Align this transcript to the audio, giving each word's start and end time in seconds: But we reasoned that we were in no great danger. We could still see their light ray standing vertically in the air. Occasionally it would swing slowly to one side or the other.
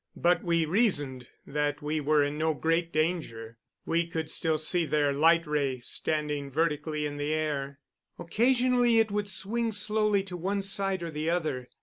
But 0.15 0.43
we 0.43 0.65
reasoned 0.65 1.29
that 1.45 1.83
we 1.83 1.99
were 1.99 2.23
in 2.23 2.35
no 2.39 2.55
great 2.55 2.91
danger. 2.91 3.59
We 3.85 4.07
could 4.07 4.31
still 4.31 4.57
see 4.57 4.87
their 4.87 5.13
light 5.13 5.45
ray 5.45 5.77
standing 5.77 6.49
vertically 6.49 7.05
in 7.05 7.17
the 7.17 7.31
air. 7.35 7.77
Occasionally 8.17 8.97
it 8.97 9.11
would 9.11 9.29
swing 9.29 9.71
slowly 9.71 10.23
to 10.23 10.35
one 10.35 10.63
side 10.63 11.03
or 11.03 11.11
the 11.11 11.29
other. 11.29 11.69